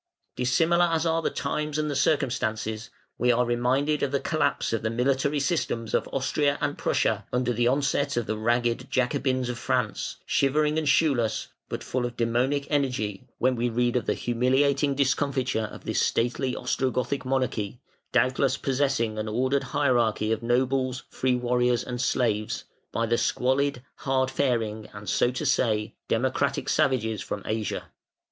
Dissimilar 0.35 0.85
as 0.91 1.05
are 1.05 1.21
the 1.21 1.29
times 1.29 1.77
and 1.77 1.87
the 1.87 1.95
circumstances, 1.95 2.89
we 3.19 3.31
are 3.31 3.45
reminded 3.45 4.01
of 4.01 4.11
the 4.11 4.19
collapse 4.19 4.73
of 4.73 4.81
the 4.81 4.89
military 4.89 5.39
systems 5.39 5.93
of 5.93 6.09
Austria 6.11 6.57
and 6.59 6.75
Prussia 6.75 7.27
under 7.31 7.53
the 7.53 7.67
onset 7.67 8.17
of 8.17 8.25
the 8.25 8.35
ragged 8.35 8.89
Jacobins 8.89 9.47
of 9.47 9.59
France, 9.59 10.15
shivering 10.25 10.79
and 10.79 10.89
shoeless, 10.89 11.49
but 11.69 11.83
full 11.83 12.07
of 12.07 12.17
demonic 12.17 12.65
energy, 12.71 13.27
when 13.37 13.55
we 13.55 13.69
read 13.69 13.95
of 13.95 14.07
the 14.07 14.15
humiliating 14.15 14.95
discomfiture 14.95 15.65
of 15.71 15.83
this 15.83 16.01
stately 16.01 16.55
Ostrogothic 16.55 17.23
monarchy 17.23 17.79
doubtless 18.11 18.57
possessing 18.57 19.19
an 19.19 19.27
ordered 19.27 19.65
hierarchy 19.65 20.31
of 20.31 20.41
nobles, 20.41 21.03
free 21.11 21.35
warriors, 21.35 21.83
and 21.83 22.01
slaves 22.01 22.63
by 22.91 23.05
the 23.05 23.19
squalid, 23.19 23.83
hard 23.97 24.31
faring 24.31 24.89
and, 24.93 25.07
so 25.07 25.29
to 25.29 25.45
say, 25.45 25.93
democratic 26.07 26.69
savages 26.69 27.21
from 27.21 27.43
Asia. 27.45 27.91